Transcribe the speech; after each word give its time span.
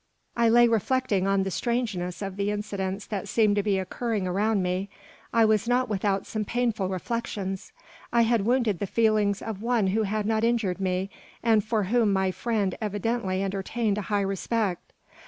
I 0.35 0.49
lay 0.49 0.67
reflecting 0.67 1.27
on 1.27 1.43
the 1.43 1.51
strangeness 1.51 2.23
of 2.23 2.35
the 2.35 2.49
incidents 2.49 3.05
that 3.05 3.27
seemed 3.27 3.55
to 3.57 3.61
be 3.61 3.77
occurring 3.77 4.25
around 4.25 4.63
me. 4.63 4.89
I 5.31 5.45
was 5.45 5.67
not 5.67 5.89
without 5.89 6.25
some 6.25 6.43
painful 6.43 6.89
reflections. 6.89 7.71
I 8.11 8.23
had 8.23 8.43
wounded 8.43 8.79
the 8.79 8.87
feelings 8.87 9.43
of 9.43 9.61
one 9.61 9.85
who 9.93 10.01
had 10.01 10.25
not 10.25 10.43
injured 10.43 10.79
me, 10.81 11.11
and 11.43 11.63
for 11.63 11.83
whom 11.83 12.11
my 12.13 12.31
friend 12.31 12.73
evidently 12.81 13.43
entertained 13.43 13.99
a 13.99 14.09
high 14.09 14.21
respect. 14.21 14.91